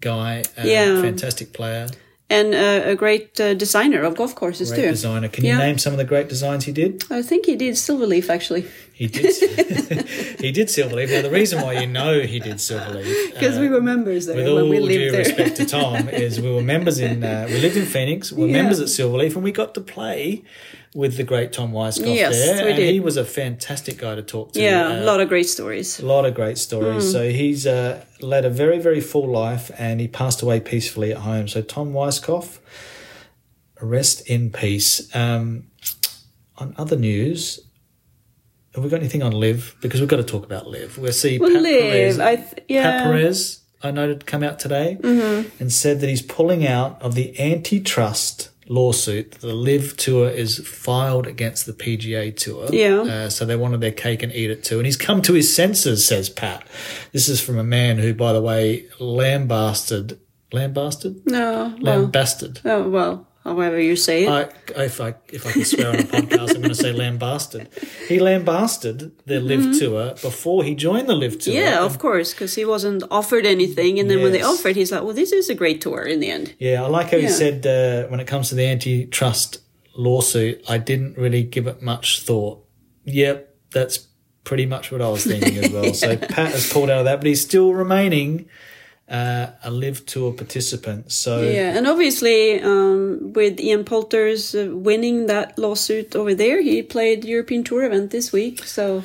[0.00, 0.42] guy.
[0.58, 1.00] Uh, Yeah.
[1.02, 1.86] fantastic player,
[2.30, 4.90] And uh, a great uh, designer of golf courses great too.
[4.90, 5.28] designer.
[5.28, 6.92] Can you name some of the great designs he did?
[7.10, 8.64] I think he did Silverleaf actually.
[9.00, 9.34] He did.
[10.44, 11.08] he did Silverleaf.
[11.10, 14.46] Now the reason why you know he did Silverleaf Because we were members there with
[14.46, 15.18] when all we due there.
[15.24, 18.48] respect to Tom, is we were members in uh, we lived in Phoenix, we were
[18.48, 18.60] Yeah.
[18.62, 20.42] members at Silverleaf, and we got to play
[20.94, 22.92] with the great Tom Weiskopf Yes, there, we and did.
[22.92, 24.60] he was a fantastic guy to talk to.
[24.60, 26.00] yeah, Uh, a lot of great stories.
[26.00, 27.04] a lot of great stories.
[27.04, 27.10] Hmm.
[27.12, 31.18] So he's uh, led a very very full life, and he passed away peacefully at
[31.18, 31.46] home.
[31.48, 32.58] So Tom Weiskopf,
[33.80, 35.14] rest in peace.
[35.14, 35.64] Um,
[36.58, 37.60] on other news.
[38.74, 39.76] Have we got anything on LIV?
[39.80, 40.98] Because we've got to talk about LIV.
[40.98, 42.18] We'll see Well, Pat Liv, Perez.
[42.20, 42.82] I th- yeah.
[42.82, 45.48] Pat Perez, I noted, come out today Mm-hmm.
[45.58, 49.32] and said that he's pulling out of the antitrust lawsuit.
[49.32, 52.68] The LIV Tour is filed against the PGA Tour.
[52.72, 53.00] Yeah.
[53.00, 54.78] Uh, so they wanted their cake and eat it too.
[54.78, 56.64] And he's come to his senses, says Pat.
[57.12, 60.18] This is from a man who, by the way, lambasted,
[60.52, 62.60] lambasted, No, well, lambasted.
[62.64, 64.28] oh, well, however you say it.
[64.28, 67.68] I, if I if I can swear on a podcast, I'm going to say lambasted.
[68.08, 71.54] He lambasted the LIV Tour before he joined the LIV Tour.
[71.54, 71.62] Mm-hmm.
[71.62, 75.02] yeah, of course, because he wasn't offered anything, and then when they offered, he's like,
[75.02, 77.66] "Well, this is a great tour." In the end, Yeah, I like how he said
[77.66, 79.58] uh, when it comes to the antitrust
[79.96, 82.64] lawsuit, I didn't really give it much thought.
[83.04, 84.06] Yep, that's
[84.44, 85.92] pretty much what I was thinking as well.
[85.94, 88.48] So Pat has pulled out of that, but he's still remaining
[89.10, 91.10] uh, a LIV tour participant.
[91.12, 96.82] So yeah, and obviously, um, with Ian Poulter's uh, winning that lawsuit over there, he
[96.82, 98.64] played European Tour event this week.
[98.64, 99.02] So,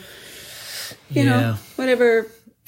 [1.10, 1.30] you Yeah.
[1.30, 2.28] know, whatever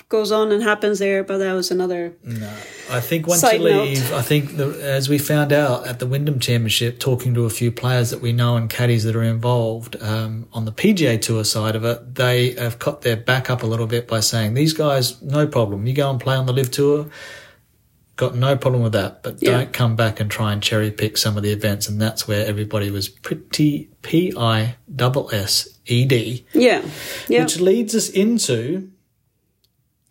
[0.10, 2.16] goes on and happens there, but that was another.
[2.24, 2.50] No,
[2.90, 3.84] I think once you note.
[3.88, 7.50] leave, I think the, as we found out at the Wyndham Championship, talking to a
[7.50, 11.44] few players that we know and caddies that are involved um, on the PGA Tour
[11.44, 14.74] side of it, they have cut their back up a little bit by saying these
[14.74, 15.86] guys, no problem.
[15.86, 17.10] You go and play on the LIV Tour,
[18.16, 19.52] got no problem with that, but Yeah.
[19.52, 22.46] don't come back and try and cherry pick some of the events, and that's where
[22.46, 26.82] everybody was pretty P I double S E D, Yeah,
[27.28, 27.42] yeah.
[27.44, 28.90] which leads us into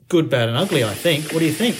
[0.08, 0.84] good, bad, and ugly.
[0.84, 1.32] I think.
[1.32, 1.76] What do you think?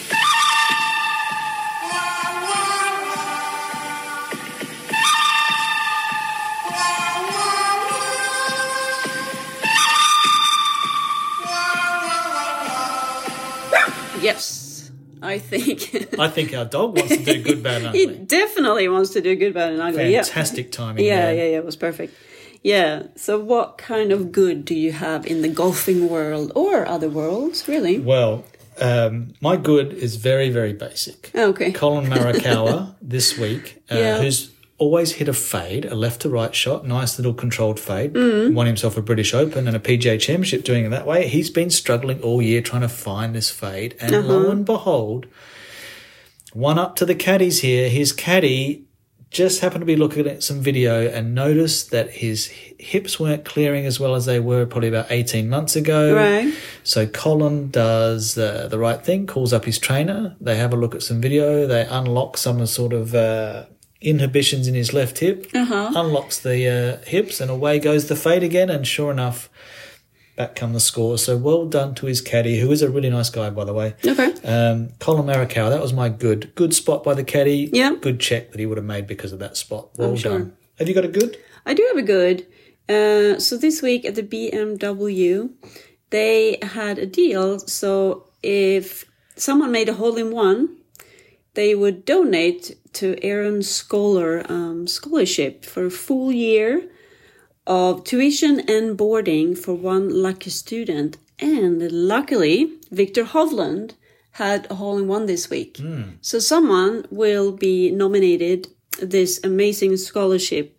[14.26, 14.90] yes,
[15.22, 19.10] I think I think our dog wants to do good, bad, and he definitely wants
[19.10, 20.12] to do good, bad, and ugly.
[20.12, 20.22] Yeah.
[20.22, 21.04] Fantastic timing.
[21.04, 21.34] Yeah, there.
[21.34, 22.14] yeah, yeah, it was perfect.
[22.62, 23.04] Yeah.
[23.16, 27.66] So, what kind of good do you have in the golfing world or other worlds,
[27.68, 27.98] really?
[27.98, 28.44] Well,
[28.78, 31.30] Um, my good is very, very basic.
[31.34, 31.72] Okay.
[31.72, 34.20] Collin Morikawa this week, uh, Yeah.
[34.20, 38.12] who's always hit a fade, a left to right shot, nice little controlled fade.
[38.12, 38.52] Mm.
[38.52, 41.26] Won himself a British Open and a PGA Championship doing it that way.
[41.26, 44.28] He's been struggling all year trying to find this fade, and Uh-huh.
[44.28, 45.24] lo and behold,
[46.52, 47.88] one up to the caddies here.
[47.88, 48.82] His caddy
[49.30, 52.46] just happened to be looking at some video and noticed that his
[52.78, 56.14] hips weren't clearing as well as they were probably about 18 months ago.
[56.14, 56.54] Right.
[56.84, 60.36] So Collin does uh, the right thing, calls up his trainer.
[60.40, 61.66] They have a look at some video.
[61.66, 63.66] They unlock some sort of uh,
[64.00, 65.92] inhibitions in his left hip, Uh-huh.
[65.96, 66.68] unlocks the
[67.02, 68.70] uh, hips, and away goes the fade again.
[68.70, 69.50] And sure enough,
[70.36, 71.18] back come the score.
[71.18, 73.94] So well done to his caddy, who is a really nice guy, by the way.
[74.04, 74.32] Okay.
[74.44, 76.54] Um, Collin Morikawa, that was my good.
[76.54, 77.70] Good spot by the caddy.
[77.72, 77.96] Yeah.
[78.00, 79.90] Good check that he would have made because of that spot.
[79.96, 80.38] Well I'm sure.
[80.38, 80.56] done.
[80.78, 81.38] Have you got a good?
[81.64, 82.46] I do have a good.
[82.88, 85.50] Uh, so this week at the BMW,
[86.10, 87.58] they had a deal.
[87.60, 90.76] So if someone made a hole in one,
[91.54, 96.88] they would donate to Evans Scholar um, scholarship for a full year
[97.66, 101.18] of tuition and boarding for one lucky student.
[101.38, 103.92] And luckily, Viktor Hovland
[104.32, 105.78] had a hole in one this week.
[105.78, 106.02] Hmm.
[106.20, 108.68] So someone will be nominated
[109.00, 110.78] this amazing scholarship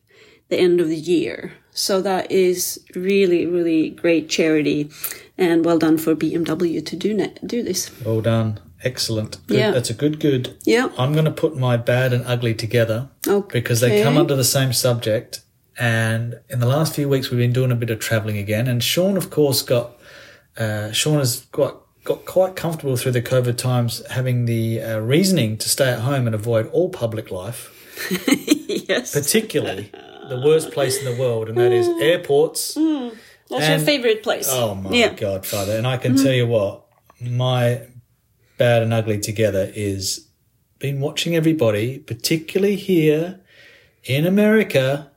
[0.49, 1.53] the end of the year.
[1.71, 4.89] So that is really, really great charity,
[5.37, 7.91] and well done for BMW to do ne- do this.
[8.03, 8.59] Well done.
[8.83, 9.45] Excellent.
[9.47, 9.57] Good.
[9.59, 9.71] Yeah.
[9.71, 10.55] That's a good good.
[10.63, 10.89] Yeah.
[10.97, 13.59] I'm going to put my bad and ugly together Okay.
[13.59, 15.41] because they come under the same subject.
[15.79, 18.67] And in the last few weeks, we've been doing a bit of traveling again.
[18.67, 19.91] And Shaun, of course, got
[20.57, 25.57] uh, Shaun has got got quite comfortable through the COVID times, having the uh, reasoning
[25.57, 27.69] to stay at home and avoid all public life,
[28.87, 29.13] yes.
[29.13, 29.91] particularly
[30.29, 32.73] the worst place in the world, and that is airports.
[33.49, 34.47] That's your favorite place.
[34.49, 35.13] Oh my Yeah.
[35.13, 35.77] god, Father!
[35.77, 36.85] And I can tell you what,
[37.21, 37.81] my
[38.57, 40.27] bad and ugly together is
[40.79, 43.39] been watching everybody, particularly here
[44.03, 45.11] in America,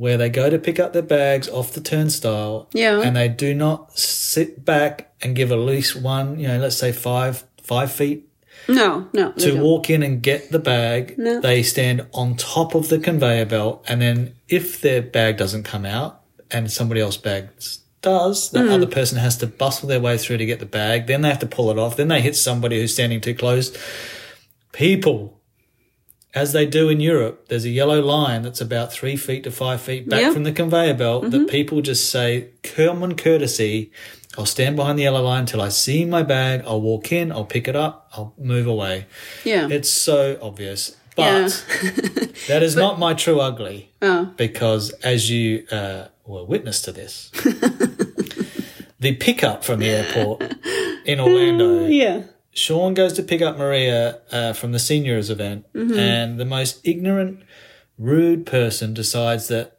[0.00, 3.02] where they go to pick up their bags off the turnstile, Yeah.
[3.02, 6.90] and they do not sit back and give at least one, you know, let's say
[6.90, 8.26] five five feet
[8.66, 9.32] No, no.
[9.32, 11.16] to walk in and get the bag.
[11.18, 11.40] No.
[11.42, 15.84] They stand on top of the conveyor belt, and then if their bag doesn't come
[15.84, 17.48] out and somebody else's bag
[18.00, 18.72] does, that Hmm.
[18.72, 21.06] other person has to bustle their way through to get the bag.
[21.08, 21.98] Then they have to pull it off.
[21.98, 23.70] Then they hit somebody who's standing too close.
[24.72, 25.39] People,
[26.34, 29.80] as they do in Europe, there's a yellow line that's about three feet to five
[29.80, 30.26] feet back Yeah.
[30.26, 30.34] Mm-hmm.
[30.34, 33.90] from the conveyor belt that people just say, common courtesy.
[34.38, 36.62] I'll stand behind the yellow line till I see my bag.
[36.64, 37.32] I'll walk in.
[37.32, 38.08] I'll pick it up.
[38.12, 39.06] I'll move away.
[39.44, 39.66] Yeah.
[39.68, 40.96] It's so obvious.
[41.18, 41.42] Yeah.
[41.42, 44.26] But that is not my true ugly oh.
[44.36, 47.30] because, as you uh, were witness to this,
[49.00, 50.42] the pickup from the airport
[51.04, 52.22] in Orlando, Yeah.
[52.52, 55.98] Shaun goes to pick up Maria uh, from the seniors event, Mm-hmm.
[55.98, 57.42] and the most ignorant,
[57.98, 59.78] rude person decides that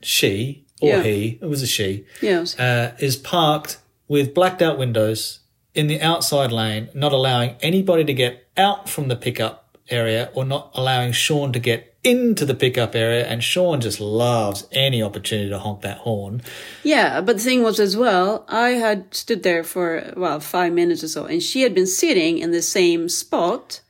[0.00, 1.02] she or Yeah.
[1.02, 2.58] he, it was a she, Yes.
[2.58, 5.40] uh, is parked with blacked out windows
[5.74, 10.44] in the outside lane, not allowing anybody to get out from the pickup area or
[10.44, 13.26] not allowing Shaun to get into the pickup area.
[13.26, 16.42] And Shaun just loves any opportunity to honk that horn.
[16.82, 21.04] Yeah, but the thing was as well, I had stood there for, well, five minutes
[21.04, 23.80] or so, and she had been sitting in the same spot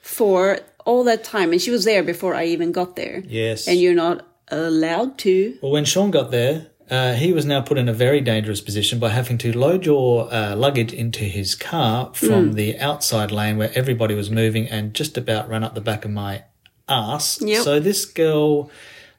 [0.00, 3.22] for all that time, and she was there before I even got there.
[3.26, 3.68] Yes.
[3.68, 5.58] And you're not allowed to.
[5.60, 8.98] Well, when Shaun got there, uh, he was now put in a very dangerous position
[8.98, 13.70] by having to load your uh, luggage into his car from the outside lane where
[13.74, 16.44] everybody was moving and just about ran up the back of my
[16.88, 17.40] ass.
[17.42, 17.62] Yep.
[17.64, 18.70] So this girl,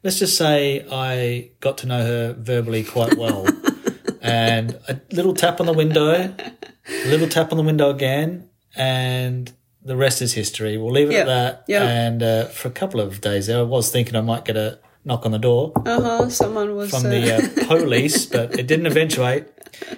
[0.03, 3.47] let's just say I got to know her verbally quite well.
[4.21, 9.51] and a little tap on the window, a little tap on the window again, and
[9.83, 10.77] the rest is history.
[10.77, 11.19] We'll leave it Yeah.
[11.21, 11.63] at that.
[11.67, 11.83] Yeah.
[11.87, 14.79] And uh, for a couple of days there, I was thinking I might get a
[15.05, 16.29] knock on the door Uh huh.
[16.29, 16.91] Someone was.
[16.91, 19.45] from uh, the uh, police, but it didn't eventuate.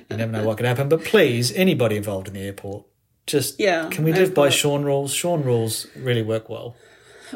[0.09, 0.87] You never know what could happen.
[0.89, 2.85] But please, anybody involved in the airport,
[3.25, 4.49] just Yeah, can we live by.
[4.49, 5.11] Shaun rules?
[5.13, 6.75] Shaun rules really work well.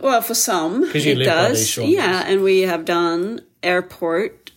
[0.02, 1.78] Well, for some, it does.
[1.78, 4.52] Yeah, and we have done airport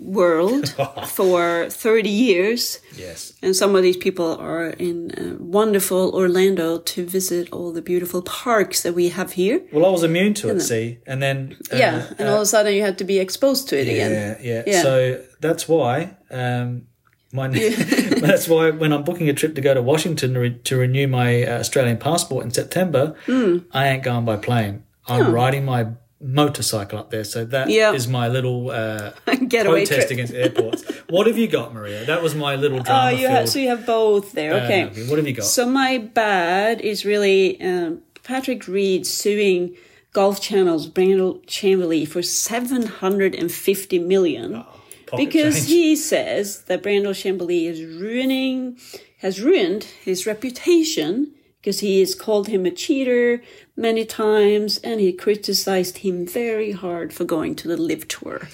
[0.00, 0.74] world
[1.08, 2.80] for 30 years.
[2.96, 3.34] Yes.
[3.42, 8.22] And some of these people are in uh, wonderful Orlando to visit all the beautiful
[8.22, 9.60] parks that we have here.
[9.72, 12.46] Well, I was immune to it, see, and then uh, yeah, and all of a
[12.46, 14.12] sudden you had to be exposed to it again.
[14.12, 14.82] Yeah, yeah, Yeah.
[14.82, 16.16] So that's why.
[16.30, 16.86] Um,
[17.32, 17.46] my,
[18.20, 21.06] that's why when I'm booking a trip to go to Washington to, re- to renew
[21.08, 23.58] my uh, Australian passport in September, Hmm.
[23.72, 24.84] I ain't going by plane.
[25.06, 25.30] I'm Oh.
[25.32, 25.88] riding my
[26.22, 27.24] motorcycle up there.
[27.24, 27.74] So that is
[28.06, 28.12] Yeah.
[28.12, 29.12] my little uh,
[29.48, 30.10] Getaway protest trip.
[30.10, 30.84] against airports.
[31.08, 32.04] what have you got, Maria?
[32.04, 33.48] That was my little Oh, drama you have, filled.
[33.48, 34.54] so you have both there.
[34.64, 34.82] Okay.
[34.84, 35.46] uh, what have you got?
[35.46, 39.74] So my bad is really um, Patrick Reed suing
[40.12, 44.79] Golf Channel's Brandel Chamblee for seven hundred and fifty million Pocket
[45.16, 45.68] because change.
[45.68, 48.78] he says that Brandel Chamblee is ruining,
[49.18, 53.42] has ruined his reputation because he has called him a cheater
[53.76, 58.48] many times and he criticized him very hard for going to the LIV tour.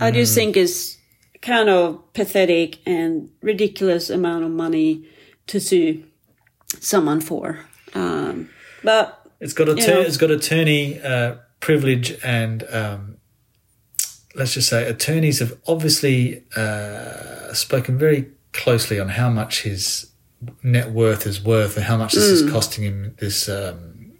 [0.00, 0.14] I Mm.
[0.14, 0.96] just think is
[1.40, 5.04] kind of pathetic and ridiculous amount of money
[5.48, 6.02] to sue
[6.80, 7.60] someone for.
[7.94, 8.48] Um,
[8.82, 10.00] but It's got a know.
[10.00, 13.16] it's got attorney uh, privilege and um,
[14.34, 20.10] let's just say attorneys have obviously uh, spoken very closely on how much his
[20.62, 22.32] net worth is worth and how much this Mm.
[22.46, 24.12] is costing him this um,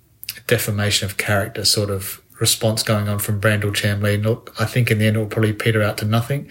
[0.47, 4.15] defamation of character sort of response going on from Brandel Chamblee.
[4.15, 6.49] And look, I think in the end it will probably peter out to nothing.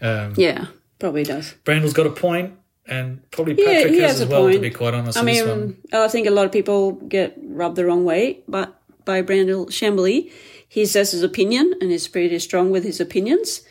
[0.00, 0.66] yeah,
[0.98, 1.54] probably does.
[1.64, 2.54] Brandel's got a point,
[2.86, 4.50] and probably Yeah, Patrick he has has as well.
[4.50, 5.76] To be quite honest, I mean.
[5.92, 10.30] I think a lot of people get rubbed the wrong way, but by Brandel Chamblee,
[10.76, 13.62] he says his opinion and he's pretty strong with his opinions.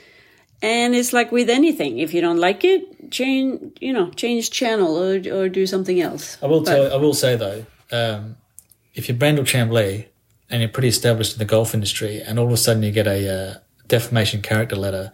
[0.61, 2.81] And it's like with anything, if you don't like it,
[3.11, 6.25] change, you know, change channel or or do something else.
[6.43, 6.93] I will But- tell.
[6.93, 7.59] I will say though,
[7.99, 8.21] um,
[8.97, 10.05] if you're Brandel Chamblee
[10.49, 13.07] and you're pretty established in the golf industry, and all of a sudden you get
[13.07, 13.53] a uh,
[13.87, 15.11] defamation character letter,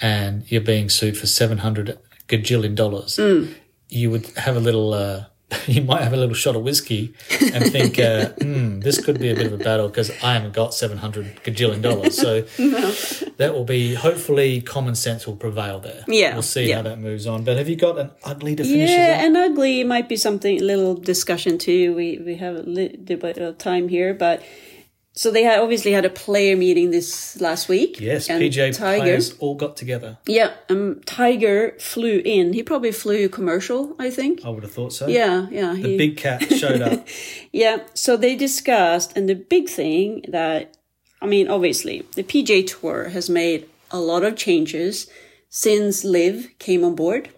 [0.00, 3.48] and you're being sued for seven hundred gajillion dollars, Mm.
[4.00, 4.88] you would have a little.
[4.94, 5.24] Uh,
[5.66, 7.14] you might have a little shot of whiskey
[7.52, 10.54] and think, uh, hmm, this could be a bit of a battle because I haven't
[10.54, 12.16] got seven hundred gajillion dollars.
[12.16, 12.40] So
[13.36, 16.04] that will be hopefully common sense will prevail there.
[16.08, 16.76] Yeah, we'll see yeah.
[16.76, 17.44] how that moves on.
[17.44, 18.90] But have you got an ugly to finish?
[18.90, 21.94] Yeah, an ugly might be something a little discussion too.
[21.94, 24.42] We we have a little bit of time here, but
[25.16, 27.98] so they had obviously had a player meeting this last week.
[27.98, 29.02] Yes, PJ Tiger.
[29.02, 30.18] players all got together.
[30.26, 32.52] Yeah, um, Tiger flew in.
[32.52, 34.44] He probably flew commercial, I think.
[34.44, 35.08] I would have thought so.
[35.08, 35.72] Yeah, yeah.
[35.72, 37.06] The He, big cat showed up.
[37.52, 40.76] yeah, so they discussed, and the big thing that,
[41.22, 45.08] I mean, obviously, the PGA Tour has made a lot of changes
[45.48, 47.30] since LIV came on board.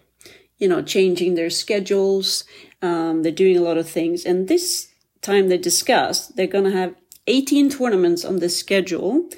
[0.57, 2.43] You know, changing their schedules.
[2.81, 4.89] Um, they're doing a lot of things, and this
[5.21, 6.95] time they discussed they're going to have
[7.29, 9.29] 18 tournaments on the schedule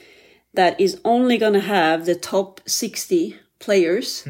[0.54, 4.28] that is only going to have the top 60 players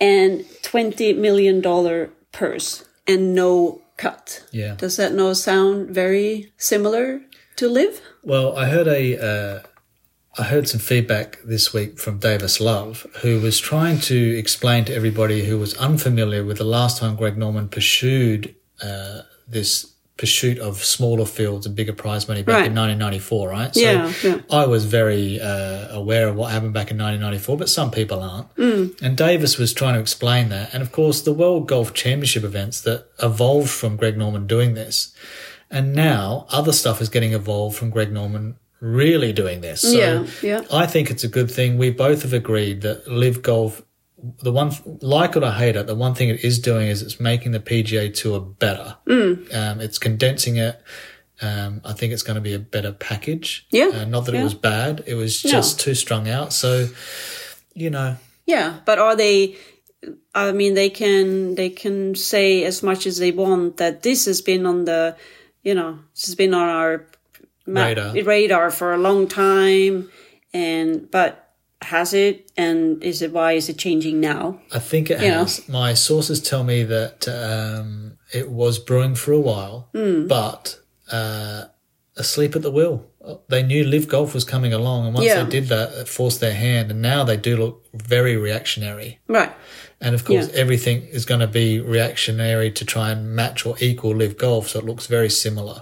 [0.00, 4.44] and 20 million dollar purse and no cut.
[4.50, 4.74] Yeah.
[4.74, 7.22] Does that no sound very similar
[7.56, 8.00] to LIV?
[8.22, 9.62] Well, I heard a, uh,
[10.38, 14.94] I heard some feedback this week from Davis Love, who was trying to explain to
[14.94, 19.89] everybody who was unfamiliar with the last time Greg Norman pursued uh, this
[20.20, 23.74] pursuit of smaller fields and bigger prize money back in 1994, right?
[23.74, 24.40] So Yeah, yeah.
[24.50, 28.48] I was very uh, aware of what happened back in 1994, but some people aren't.
[29.02, 30.74] And Davis was trying to explain that.
[30.74, 35.14] And of course, the World Golf Championship events that evolved from Greg Norman doing this.
[35.70, 39.80] And now other stuff is getting evolved from Greg Norman really doing this.
[39.80, 40.60] So Yeah, yeah.
[40.70, 41.78] I think it's a good thing.
[41.78, 43.82] We both have agreed that LIV Golf,
[44.42, 47.20] the one, like it or hate it, the one thing it is doing is it's
[47.20, 48.96] making the PGA Tour better.
[49.06, 49.54] Mm.
[49.54, 50.80] Um, it's condensing it.
[51.42, 53.66] Um, I think it's going to be a better package.
[53.70, 54.40] Yeah, Uh, not that yeah.
[54.40, 55.04] it was bad.
[55.06, 56.52] It was just too strung out.
[56.52, 56.88] So,
[57.74, 58.16] you know,
[58.46, 59.56] Yeah, but are they?
[60.34, 64.40] I mean, they can they can say as much as they want that this has
[64.42, 65.16] been on the,
[65.62, 67.06] you know, this has been on our
[67.66, 68.12] ma- Radar.
[68.24, 70.10] radar for a long time,
[70.52, 71.49] and but
[71.82, 72.50] has it?
[72.56, 74.60] And is it why is it changing now?
[74.72, 75.38] I think it You know.
[75.40, 75.68] has.
[75.68, 80.26] My sources tell me that um, it was brewing for a while, Hmm.
[80.26, 80.78] but
[81.10, 81.64] uh,
[82.16, 83.06] asleep at the wheel.
[83.48, 85.42] They knew LIV Golf was coming along, and once Yeah.
[85.44, 89.18] they did that, it forced their hand, and now they do look very reactionary.
[89.28, 89.52] Right.
[90.02, 90.60] And of course, Yeah.
[90.60, 94.78] everything is going to be reactionary to try and match or equal LIV Golf, so
[94.78, 95.80] it looks very similar.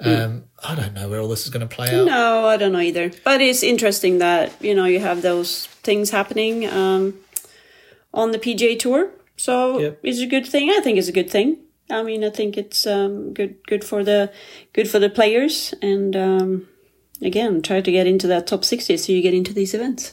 [0.00, 2.06] Um, I don't know where all this is going to play out.
[2.06, 3.12] No, I don't know either.
[3.24, 7.14] But it's interesting that you know you have those things happening um,
[8.12, 9.10] on the PGA Tour.
[9.36, 9.98] So Yep.
[10.02, 10.70] it's a good thing.
[10.70, 11.58] I think it's a good thing.
[11.90, 14.32] I mean, I think it's um, good good for the
[14.72, 16.66] good for the players, and um,
[17.22, 20.12] again, try to get into that top sixty so you get into these events.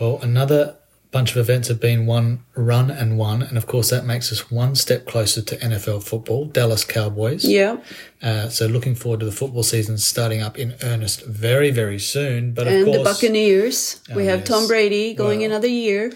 [0.00, 0.76] Well, another
[1.14, 4.50] bunch of events have been one run and won, and of course that makes us
[4.50, 7.44] one step closer to NFL football, Dallas Cowboys.
[7.44, 7.76] Yeah,
[8.20, 12.52] Uh, so looking forward to the football season starting up in earnest very, very soon.
[12.52, 14.00] But of and course, the Buccaneers.
[14.14, 14.48] we Oh, have yes.
[14.48, 15.50] Tom Brady going Well.
[15.50, 16.12] another year.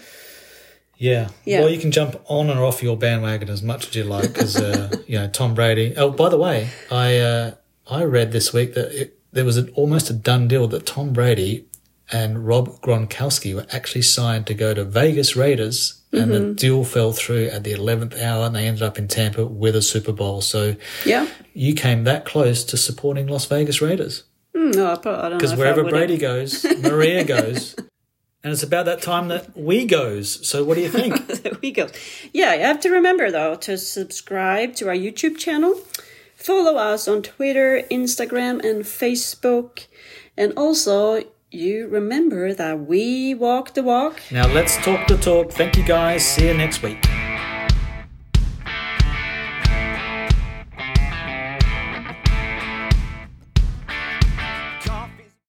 [0.97, 1.29] yeah.
[1.45, 1.61] Yeah.
[1.61, 4.55] Well, you can jump on and off your bandwagon as much as you like, because
[4.57, 5.93] uh, you know Tom Brady.
[5.97, 7.51] Oh, by the way, I uh,
[7.89, 11.13] I read this week that it, there was an, almost a done deal that Tom
[11.13, 11.65] Brady
[12.11, 17.11] and Rob Gronkowski were actually signed to go to Vegas Raiders, and the deal fell
[17.13, 20.41] through at the eleventh hour, and they ended up in Tampa with a Super Bowl.
[20.41, 21.27] So Yeah.
[21.53, 24.23] you came that close to supporting Las Vegas Raiders
[24.55, 25.37] Mm, no, I, pro- I don't know.
[25.37, 27.75] because wherever Brady goes, Maria goes.
[28.43, 30.47] And it's about that time that we goes.
[30.47, 31.13] So what do you think?
[31.61, 31.87] we go.
[32.33, 35.75] Yeah, you have to remember though to subscribe to our YouTube channel,
[36.35, 39.85] follow us on Twitter, Instagram, and Facebook,
[40.35, 44.21] and also you remember that we walk the walk.
[44.31, 45.51] now let's talk the talk.
[45.51, 46.25] Thank you guys.
[46.25, 47.18] See you next week.